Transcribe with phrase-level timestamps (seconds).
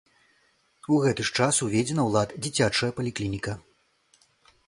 [0.95, 3.53] У гэты ж час уведзена ў лад дзіцячая паліклініка.